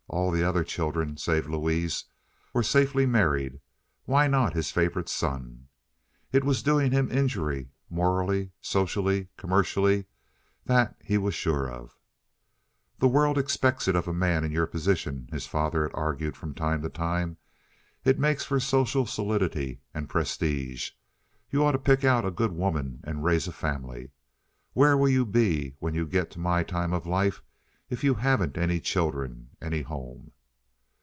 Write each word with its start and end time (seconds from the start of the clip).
All 0.07 0.29
the 0.29 0.43
other 0.43 0.65
children, 0.65 1.15
save 1.15 1.47
Louise, 1.47 2.03
were 2.51 2.63
safely 2.63 3.05
married. 3.05 3.61
Why 4.03 4.27
not 4.27 4.51
his 4.53 4.69
favorite 4.69 5.07
son? 5.07 5.69
It 6.33 6.43
was 6.43 6.61
doing 6.61 6.91
him 6.91 7.09
injury 7.09 7.69
morally, 7.89 8.51
socially, 8.59 9.29
commercially, 9.37 10.07
that 10.65 10.97
he 11.01 11.17
was 11.17 11.33
sure 11.33 11.71
of. 11.71 11.97
"The 12.99 13.07
world 13.07 13.37
expects 13.37 13.87
it 13.87 13.95
of 13.95 14.05
a 14.05 14.13
man 14.13 14.43
in 14.43 14.51
your 14.51 14.67
position," 14.67 15.29
his 15.31 15.47
father 15.47 15.83
had 15.83 15.93
argued 15.95 16.35
from 16.35 16.55
time 16.55 16.81
to 16.81 16.89
time. 16.89 17.37
"It 18.03 18.19
makes 18.19 18.43
for 18.43 18.59
social 18.59 19.05
solidity 19.05 19.79
and 19.93 20.09
prestige. 20.09 20.91
You 21.49 21.63
ought 21.63 21.71
to 21.71 21.79
pick 21.79 22.03
out 22.03 22.25
a 22.25 22.31
good 22.31 22.51
woman 22.51 22.99
and 23.05 23.23
raise 23.23 23.47
a 23.47 23.53
family. 23.53 24.11
Where 24.73 24.97
will 24.97 25.07
you 25.09 25.25
be 25.25 25.77
when 25.79 25.93
you 25.95 26.05
get 26.05 26.31
to 26.31 26.39
my 26.39 26.63
time 26.63 26.91
of 26.91 27.05
life 27.07 27.41
if 27.89 28.05
you 28.05 28.13
haven't 28.13 28.57
any 28.57 28.79
children, 28.79 29.49
any 29.61 29.81
home?" 29.81 30.31